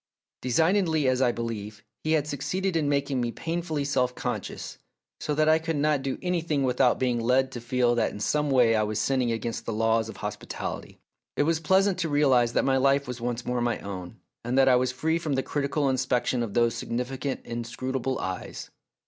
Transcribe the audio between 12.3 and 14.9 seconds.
that my life was once more my own, and that I